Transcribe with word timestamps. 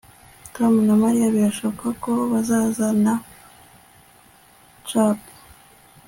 Tom 0.55 0.73
na 0.87 0.95
Mariya 1.01 1.33
birashoboka 1.35 1.87
ko 2.03 2.11
bazaza 2.31 2.87
na 3.03 3.15
cab 4.89 5.17